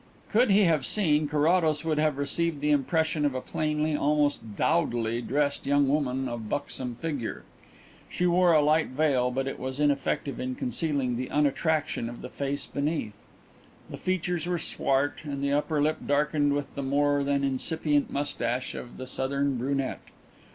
Could 0.31 0.49
he 0.49 0.61
have 0.61 0.83
seen, 0.83 1.27
Carrados 1.27 1.85
would 1.85 1.99
have 1.99 2.17
received 2.17 2.59
the 2.59 2.71
impression 2.71 3.23
of 3.23 3.35
a 3.35 3.39
plainly, 3.39 3.95
almost 3.95 4.55
dowdily, 4.55 5.21
dressed 5.21 5.67
young 5.67 5.87
woman 5.87 6.27
of 6.27 6.49
buxom 6.49 6.95
figure. 6.95 7.43
She 8.09 8.25
wore 8.25 8.51
a 8.51 8.63
light 8.63 8.87
veil, 8.87 9.29
but 9.29 9.47
it 9.47 9.59
was 9.59 9.79
ineffective 9.79 10.39
in 10.39 10.55
concealing 10.55 11.17
the 11.17 11.29
unattraction 11.29 12.09
of 12.09 12.23
the 12.23 12.29
face 12.29 12.65
beneath. 12.65 13.23
The 13.91 13.97
features 13.97 14.47
were 14.47 14.57
swart 14.57 15.19
and 15.23 15.43
the 15.43 15.53
upper 15.53 15.79
lip 15.79 15.97
darkened 16.07 16.53
with 16.53 16.73
the 16.73 16.81
more 16.81 17.23
than 17.23 17.43
incipient 17.43 18.09
moustache 18.09 18.73
of 18.73 18.97
the 18.97 19.05
southern 19.05 19.55
brunette. 19.59 20.01